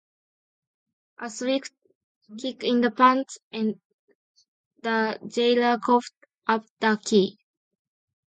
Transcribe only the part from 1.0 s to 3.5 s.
A swift kick in the pants,